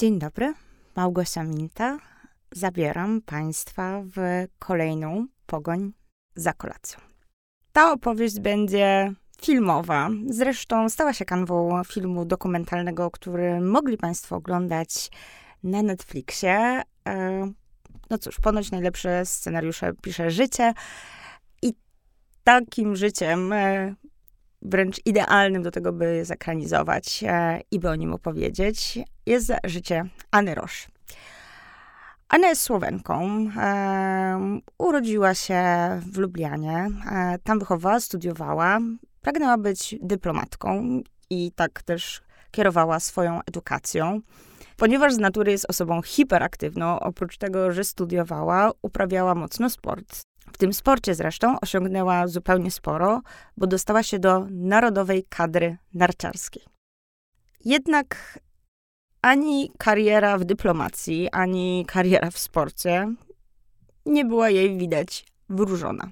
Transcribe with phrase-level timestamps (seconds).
[0.00, 0.54] Dzień dobry,
[0.96, 1.98] Małgosia Minta.
[2.52, 5.92] Zabieram Państwa w kolejną pogoń
[6.34, 7.00] za kolacją.
[7.72, 9.12] Ta opowieść będzie
[9.42, 10.10] filmowa.
[10.26, 15.10] Zresztą stała się kanwą filmu dokumentalnego, który mogli Państwo oglądać
[15.62, 16.82] na Netflixie.
[17.08, 17.52] E,
[18.10, 20.74] no cóż, ponoć najlepsze scenariusze pisze życie.
[21.62, 21.74] I
[22.44, 23.94] takim życiem, e,
[24.62, 30.54] wręcz idealnym do tego, by zekranizować e, i by o nim opowiedzieć, jest życie Anny
[30.54, 30.88] Rosz.
[32.28, 33.46] Anna jest Słowenką.
[34.78, 35.62] urodziła się
[36.12, 36.88] w Lublianie.
[37.44, 38.78] tam wychowała, studiowała.
[39.20, 44.20] Pragnęła być dyplomatką i tak też kierowała swoją edukacją.
[44.76, 50.22] Ponieważ z natury jest osobą hiperaktywną, oprócz tego, że studiowała, uprawiała mocno sport.
[50.52, 53.20] W tym sporcie zresztą osiągnęła zupełnie sporo,
[53.56, 56.62] bo dostała się do narodowej kadry narciarskiej.
[57.64, 58.38] Jednak
[59.22, 63.14] ani kariera w dyplomacji, ani kariera w sporcie
[64.06, 66.10] nie była jej widać wróżona.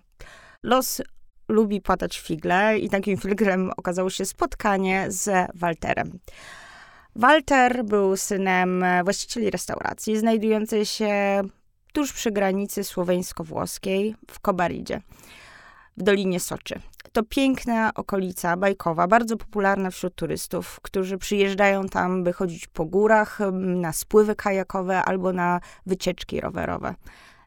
[0.63, 1.03] Los
[1.49, 6.19] lubi płatać figle i takim figlem okazało się spotkanie z Walterem.
[7.17, 11.43] Walter był synem właścicieli restauracji znajdującej się
[11.93, 15.01] tuż przy granicy słoweńsko-włoskiej w Kobaridzie,
[15.97, 16.81] w Dolinie Soczy.
[17.13, 23.39] To piękna okolica bajkowa, bardzo popularna wśród turystów, którzy przyjeżdżają tam, by chodzić po górach,
[23.53, 26.95] na spływy kajakowe albo na wycieczki rowerowe.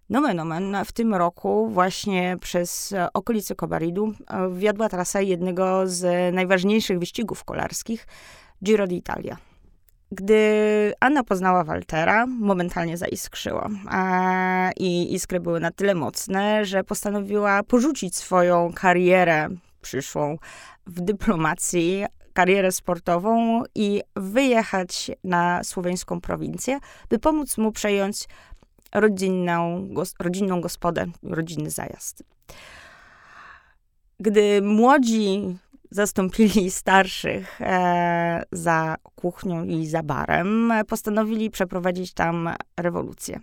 [0.10, 7.00] Nomen omen, w tym roku właśnie przez okolice Kobaridu e, wjadła trasa jednego z najważniejszych
[7.00, 8.08] wyścigów kolarskich,
[8.64, 9.51] Giro d'Italia.
[10.12, 13.70] Gdy Anna poznała Waltera, momentalnie zaiskrzyło.
[13.88, 19.50] A, I iskry były na tyle mocne, że postanowiła porzucić swoją karierę
[19.82, 20.38] przyszłą
[20.88, 26.80] w dyplomacji, karierę sportową i wyjechać na słoweńską prowincję,
[27.10, 28.28] by pomóc mu przejąć
[28.94, 29.88] rodzinną,
[30.20, 32.24] rodzinną gospodę, rodzinny zajazd.
[34.20, 35.58] Gdy młodzi
[35.92, 43.40] zastąpili starszych e, za kuchnią i za barem, postanowili przeprowadzić tam rewolucję.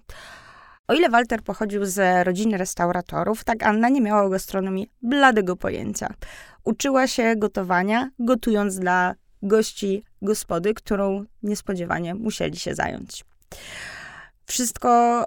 [0.88, 6.14] O ile Walter pochodził z rodziny restauratorów, tak Anna nie miała o gastronomii bladego pojęcia.
[6.64, 13.24] Uczyła się gotowania, gotując dla gości gospody, którą niespodziewanie musieli się zająć.
[14.46, 15.24] Wszystko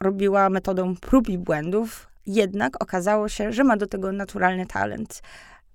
[0.00, 5.22] robiła metodą prób i błędów, jednak okazało się, że ma do tego naturalny talent.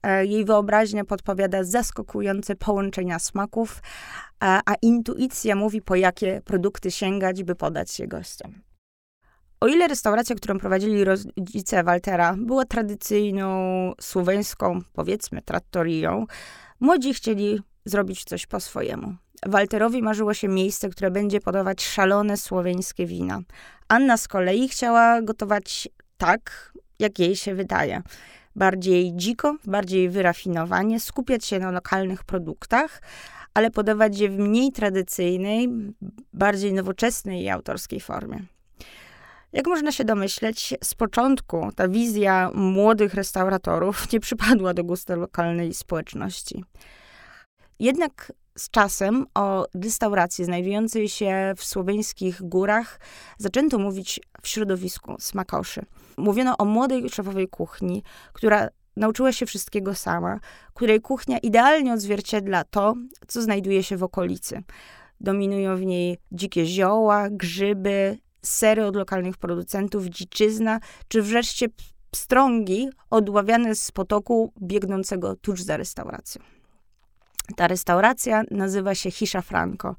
[0.07, 3.81] E, jej wyobraźnia podpowiada zaskakujące połączenia smaków,
[4.39, 8.61] a, a intuicja mówi, po jakie produkty sięgać, by podać je gościom.
[9.59, 13.51] O ile restauracja, którą prowadzili rodzice Waltera, była tradycyjną
[14.01, 16.25] słoweńską, powiedzmy, trattorią,
[16.79, 19.15] młodzi chcieli zrobić coś po swojemu.
[19.45, 23.39] Walterowi marzyło się miejsce, które będzie podawać szalone słoweńskie wina.
[23.87, 28.01] Anna z kolei chciała gotować tak, jak jej się wydaje
[28.57, 33.01] bardziej dziko, bardziej wyrafinowanie, skupiać się na lokalnych produktach,
[33.53, 35.69] ale podawać je w mniej tradycyjnej,
[36.33, 38.39] bardziej nowoczesnej i autorskiej formie.
[39.53, 45.73] Jak można się domyśleć, z początku ta wizja młodych restauratorów nie przypadła do gustu lokalnej
[45.73, 46.63] społeczności.
[47.79, 52.99] Jednak z czasem o restauracji znajdującej się w słoweńskich górach
[53.37, 55.81] zaczęto mówić w środowisku smakoszy.
[56.17, 58.03] Mówiono o młodej szefowej kuchni,
[58.33, 60.39] która nauczyła się wszystkiego sama,
[60.73, 62.93] której kuchnia idealnie odzwierciedla to,
[63.27, 64.63] co znajduje się w okolicy.
[65.21, 71.67] Dominują w niej dzikie zioła, grzyby, sery od lokalnych producentów, dziczyzna, czy wreszcie
[72.11, 76.56] pstrągi odławiane z potoku biegnącego tuż za restauracją.
[77.55, 79.95] Ta restauracja nazywa się Hisza Franco.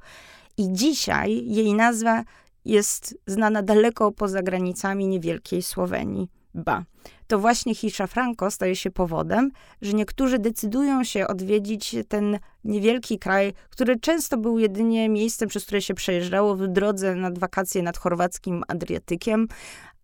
[0.56, 2.24] I dzisiaj jej nazwa
[2.64, 6.28] jest znana daleko poza granicami niewielkiej Słowenii.
[6.54, 6.84] Ba,
[7.26, 9.50] to właśnie Hisza Franco staje się powodem,
[9.82, 15.82] że niektórzy decydują się odwiedzić ten niewielki kraj, który często był jedynie miejscem, przez które
[15.82, 19.48] się przejeżdżało w drodze nad wakacje nad chorwackim Adriatykiem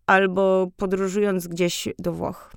[0.05, 2.53] albo podróżując gdzieś do Włoch.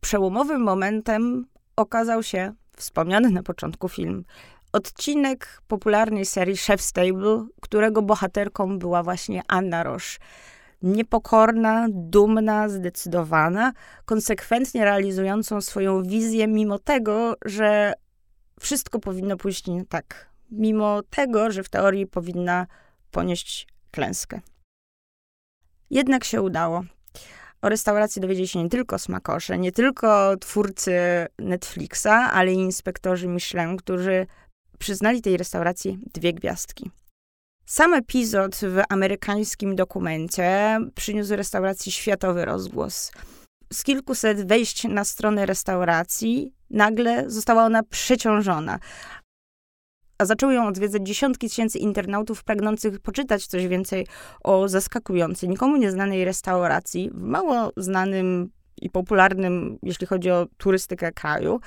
[0.00, 1.46] Przełomowym momentem
[1.76, 4.24] okazał się wspomniany na początku film.
[4.72, 10.18] Odcinek popularnej serii Chef Stable, którego bohaterką była właśnie Anna Roche.
[10.82, 13.72] Niepokorna, dumna, zdecydowana,
[14.04, 17.92] konsekwentnie realizującą swoją wizję, mimo tego, że
[18.60, 20.28] wszystko powinno pójść nie tak.
[20.50, 22.66] Mimo tego, że w teorii powinna
[23.10, 24.40] ponieść klęskę.
[25.90, 26.84] Jednak się udało.
[27.62, 30.92] O restauracji dowiedzieli się nie tylko smakosze, nie tylko twórcy
[31.38, 34.26] Netflixa, ale i inspektorzy Michelin, którzy
[34.78, 36.90] przyznali tej restauracji dwie gwiazdki.
[37.66, 43.12] Sam epizod w amerykańskim dokumencie przyniósł restauracji światowy rozgłos.
[43.72, 48.78] Z kilkuset wejść na stronę restauracji nagle została ona przeciążona,
[50.22, 54.06] a zaczęły ją odwiedzać dziesiątki tysięcy internautów pragnących poczytać coś więcej
[54.44, 58.50] o zaskakującej, nikomu nieznanej restauracji w mało znanym
[58.82, 61.60] i popularnym, jeśli chodzi o turystykę kraju,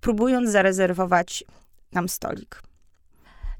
[0.00, 1.44] próbując zarezerwować
[1.90, 2.62] tam stolik.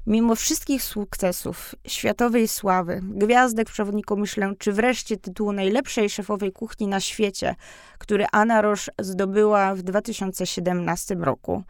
[0.07, 6.87] Mimo wszystkich sukcesów, światowej sławy, gwiazdek w przewodniku Michelin, czy wreszcie tytułu najlepszej szefowej kuchni
[6.87, 7.55] na świecie,
[7.97, 11.63] który Anna Roche zdobyła w 2017 roku,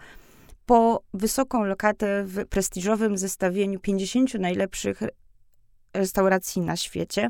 [0.67, 4.99] po wysoką lokatę w prestiżowym zestawieniu 50 najlepszych
[5.93, 7.29] restauracji na świecie,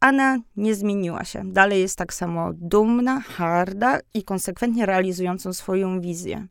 [0.00, 1.42] Anna nie zmieniła się.
[1.52, 6.46] Dalej jest tak samo dumna, harda i konsekwentnie realizującą swoją wizję.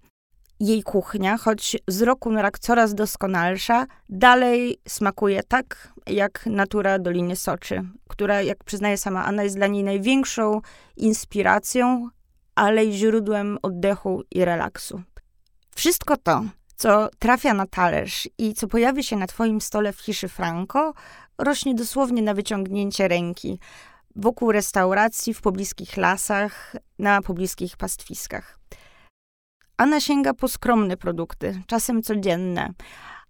[0.59, 7.35] Jej kuchnia, choć z roku na rok coraz doskonalsza, dalej smakuje tak, jak natura Doliny
[7.35, 10.61] Soczy, która, jak przyznaje sama Anna, jest dla niej największą
[10.97, 12.09] inspiracją,
[12.55, 15.01] ale i źródłem oddechu i relaksu.
[15.77, 16.43] Wszystko to,
[16.75, 20.93] co trafia na talerz i co pojawi się na twoim stole w Hiszy Franco,
[21.37, 23.59] rośnie dosłownie na wyciągnięcie ręki,
[24.15, 28.59] wokół restauracji, w pobliskich lasach, na pobliskich pastwiskach.
[29.77, 32.73] Anna sięga po skromne produkty, czasem codzienne,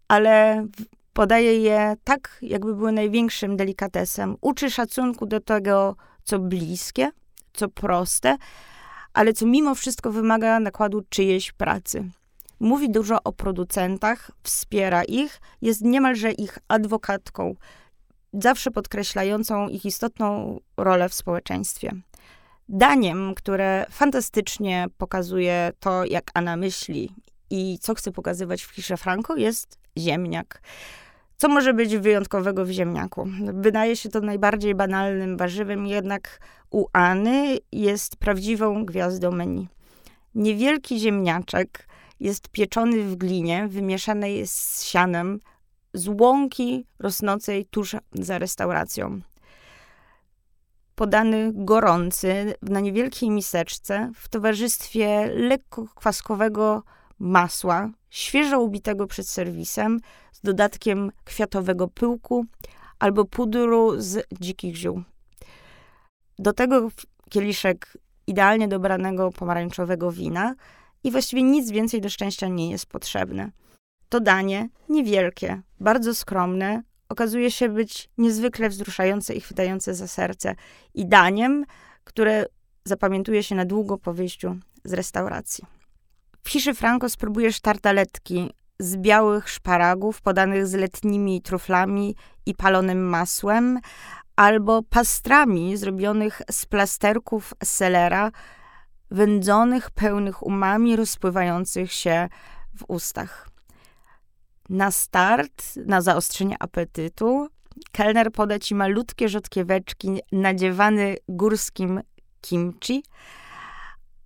[0.08, 0.66] ale
[1.14, 4.36] podaje je tak, jakby były największym delikatesem.
[4.42, 7.10] Uczy szacunku do tego, co bliskie,
[7.54, 8.38] co proste,
[9.14, 12.10] ale co mimo wszystko wymaga nakładu czyjejś pracy.
[12.59, 17.56] Mówi dużo o producentach, wspiera ich, jest niemalże ich adwokatką,
[18.33, 21.92] zawsze podkreślającą ich istotną rolę w społeczeństwie.
[22.69, 27.09] Daniem, które fantastycznie pokazuje to, jak Anna myśli
[27.50, 30.62] i co chce pokazywać w Hisze Franco, jest ziemniak.
[31.38, 33.27] Co może być wyjątkowego w ziemniaku?
[33.54, 36.39] Wydaje się to najbardziej banalnym warzywem, jednak
[36.71, 39.68] u Anny jest prawdziwą gwiazdą menu.
[40.36, 41.88] Niewielki ziemniaczek
[42.19, 45.40] jest pieczony w glinie wymieszanej z sianem
[45.94, 49.22] z łąki rosnącej tuż za restauracją.
[50.96, 56.84] Podany gorący na niewielkiej miseczce w towarzystwie lekko kwaskowego
[57.19, 60.00] masła, świeżo ubitego przed serwisem,
[60.31, 62.46] z dodatkiem kwiatowego pyłku
[63.00, 65.04] albo pudru z dzikich ziół.
[66.40, 66.90] Do tego
[67.30, 67.98] kieliszek
[68.28, 70.56] idealnie dobranego pomarańczowego wina
[71.04, 73.52] i właściwie nic więcej do szczęścia nie jest potrzebne.
[74.10, 80.56] To danie, niewielkie, bardzo skromne, okazuje się być niezwykle wzruszające i chwytające za serce.
[80.94, 81.66] I daniem,
[82.04, 82.46] które
[82.86, 85.66] zapamiętuje się na długo po wyjściu z restauracji.
[86.44, 92.16] W Hiszy Franco spróbujesz tartaletki z białych szparagów podanych z letnimi truflami
[92.46, 93.80] i palonym masłem,
[94.36, 98.32] albo pastrami zrobionych z plasterków selera,
[99.12, 102.30] wędzonych, pełnych umami, rozpływających się
[102.77, 103.50] w ustach.
[104.69, 107.48] Na start, na zaostrzenie apetytu,
[107.92, 112.01] kelner poda ci malutkie rzodkieweczki nadziewane górskim
[112.42, 113.04] kimchi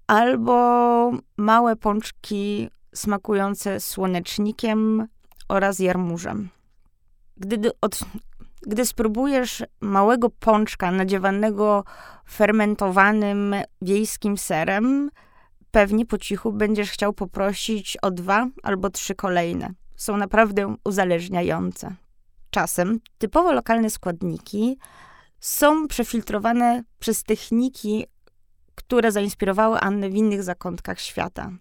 [0.07, 5.07] albo małe pączki smakujące słonecznikiem
[5.49, 6.49] oraz jarmużem.
[7.37, 7.99] Gdy, od,
[8.67, 11.83] gdy spróbujesz małego pączka nadziewanego
[12.29, 15.09] fermentowanym wiejskim serem,
[15.71, 21.95] pewnie po cichu będziesz chciał poprosić o dwa albo trzy kolejne są naprawdę uzależniające.
[22.49, 24.77] Czasem typowo lokalne składniki
[25.39, 28.05] są przefiltrowane przez techniki,
[28.75, 31.51] które zainspirowały Annę w innych zakątkach świata.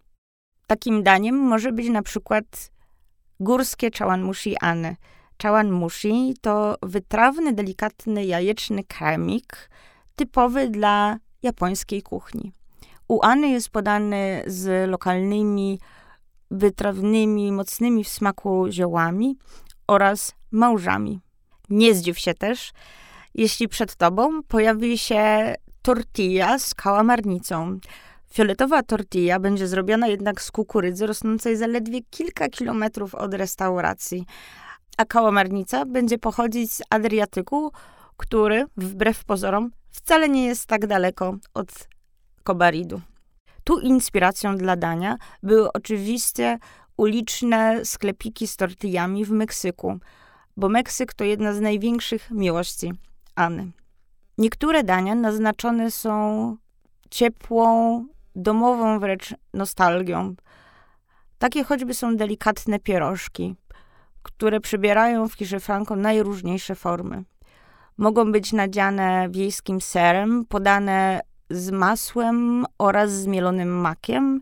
[0.66, 2.72] Takim daniem może być na przykład
[3.40, 4.96] górskie chawanmushi Anny.
[5.42, 9.70] Chawanmushi to wytrawny, delikatny, jajeczny kremik,
[10.16, 12.52] typowy dla japońskiej kuchni.
[13.08, 15.80] U Anny jest podany z lokalnymi
[16.50, 19.36] wytrawnymi, mocnymi w smaku ziołami
[19.86, 21.20] oraz małżami.
[21.70, 22.72] Nie zdziw się też,
[23.34, 27.78] jeśli przed tobą pojawi się tortilla z kałamarnicą.
[28.32, 34.26] Fioletowa tortilla będzie zrobiona jednak z kukurydzy rosnącej zaledwie kilka kilometrów od restauracji,
[35.00, 37.72] a kałamarnica będzie pochodzić z Adriatyku,
[38.16, 41.68] który, wbrew pozorom, wcale nie jest tak daleko od
[42.42, 43.00] Kobaridu.
[43.64, 46.58] Tu inspiracją dla dania były oczywiście
[46.96, 49.98] uliczne sklepiki z tortillami w Meksyku,
[50.56, 52.92] bo Meksyk to jedna z największych miłości
[53.34, 53.70] Anny.
[54.38, 56.56] Niektóre dania naznaczone są
[57.10, 60.34] ciepłą, domową wręcz nostalgią.
[61.38, 63.56] Takie choćby są delikatne pierożki,
[64.22, 67.24] które przybierają w Hiszy Franco najróżniejsze formy.
[67.96, 74.40] Mogą być nadziane wiejskim serem, podane z masłem oraz zmielonym makiem,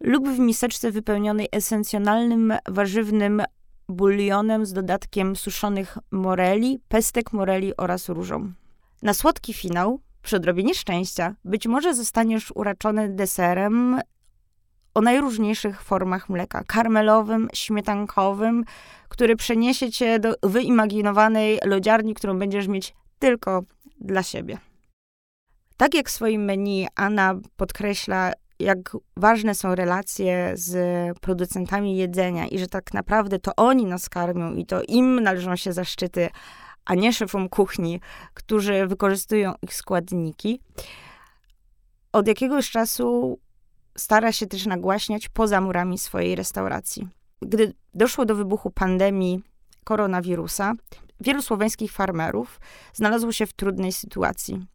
[0.00, 3.42] lub w miseczce wypełnionej esencjonalnym warzywnym
[3.88, 8.52] bulionem z dodatkiem suszonych moreli, pestek moreli oraz różą.
[9.02, 14.00] Na słodki finał, przy odrobinie szczęścia, być może zostaniesz uraczony deserem
[14.94, 16.64] o najróżniejszych formach mleka.
[16.66, 18.64] Karmelowym, śmietankowym,
[19.08, 23.62] który przeniesie cię do wyimaginowanej lodziarni, którą będziesz mieć tylko
[24.00, 24.58] dla siebie.
[25.76, 30.74] Tak jak w swoim menu Anna podkreśla, jak ważne są relacje z
[31.18, 35.72] producentami jedzenia i że tak naprawdę to oni nas karmią i to im należą się
[35.72, 36.28] zaszczyty,
[36.84, 38.00] a nie szefom kuchni,
[38.34, 40.60] którzy wykorzystują ich składniki.
[42.12, 43.38] Od jakiegoś czasu
[43.96, 47.08] stara się też nagłaśniać poza murami swojej restauracji.
[47.42, 49.42] Gdy doszło do wybuchu pandemii
[49.84, 50.74] koronawirusa,
[51.20, 52.60] wielu słoweńskich farmerów
[52.92, 54.66] znalazło się w trudnej sytuacji.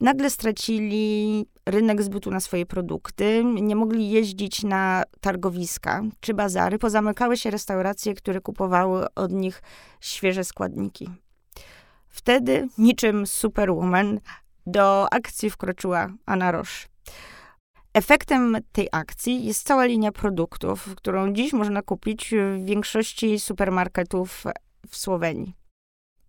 [0.00, 7.36] Nagle stracili rynek zbytu na swoje produkty, nie mogli jeździć na targowiska czy bazary, pozamykały
[7.36, 9.62] się restauracje, które kupowały od nich
[10.00, 11.10] świeże składniki.
[12.08, 14.20] Wtedy, niczym superwoman,
[14.66, 16.88] do akcji wkroczyła Anna Roche.
[17.98, 24.44] Efektem tej akcji jest cała linia produktów, którą dziś można kupić w większości supermarketów
[24.88, 25.54] w Słowenii.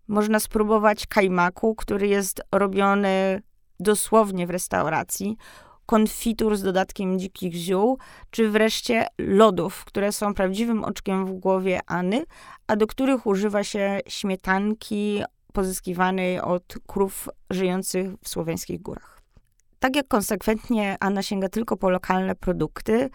[0.07, 3.41] Można spróbować kajmaku, który jest robiony
[3.79, 5.38] dosłownie w restauracji,
[5.85, 7.97] konfitur z dodatkiem dzikich ziół,
[8.31, 12.25] czy wreszcie lodów, które są prawdziwym oczkiem w głowie Anny,
[12.67, 15.23] a do których używa się śmietanki
[15.53, 19.18] pozyskiwanej od krów żyjących w słoweńskich górach.
[19.79, 23.09] Tak jak konsekwentnie Anna sięga tylko po lokalne produkty,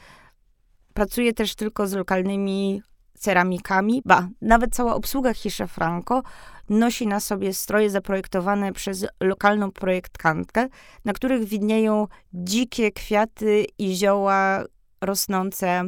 [0.95, 2.83] pracuje też tylko z lokalnymi
[3.15, 6.23] ceramikami, ba, nawet cała obsługa Hisza Franco
[6.69, 10.69] nosi na sobie stroje zaprojektowane przez lokalną projektantkę,
[11.05, 14.65] na których widnieją dzikie kwiaty i zioła
[15.01, 15.85] rosnące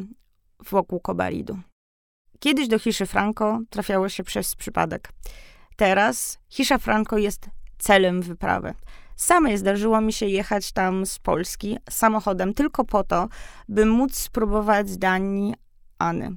[0.70, 1.58] wokół kobalidu.
[2.38, 5.08] Kiedyś do Hiszy Franco trafiało się przez przypadek.
[5.76, 7.46] Teraz Hisza Franco jest
[7.78, 8.74] celem wyprawy.
[9.16, 13.28] Samej zdarzyło mi się jechać tam z Polski samochodem tylko po to,
[13.68, 15.54] by móc spróbować dań
[15.98, 16.36] Any.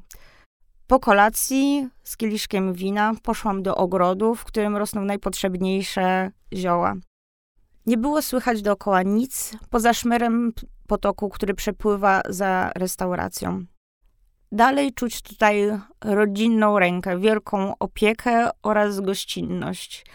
[0.88, 6.95] Po kolacji z kieliszkiem wina poszłam do ogrodu, w którym rosną najpotrzebniejsze zioła.
[7.86, 10.53] Nie było słychać dookoła nic poza szmerem
[10.88, 13.65] potoku, który przepływa za restauracją.
[14.51, 20.05] Dalej czuć tutaj rodzinną rękę, wielką opiekę oraz gościnność.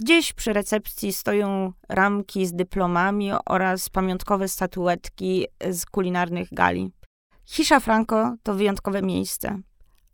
[0.00, 6.90] Gdzieś przy recepcji stoją ramki z dyplomami oraz pamiątkowe statuetki z kulinarnych gali.
[7.44, 9.60] Hisza Franco to wyjątkowe miejsce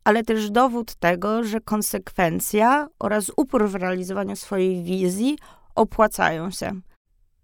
[0.06, 5.38] ale też dowód tego, że konsekwencja oraz upór w realizowaniu swojej wizji
[5.74, 6.80] opłacają się.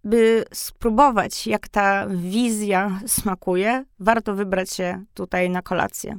[0.05, 6.19] By spróbować, jak ta wizja smakuje, warto wybrać się tutaj na kolację.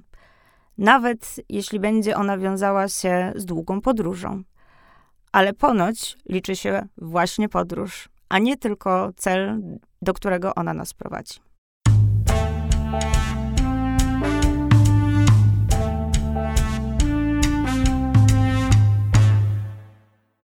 [0.77, 4.43] Nawet jeśli będzie ona wiązała się z długą podróżą.
[5.33, 9.61] Ale ponoć liczy się właśnie podróż, a nie tylko cel,
[10.01, 11.39] do którego ona nas prowadzi.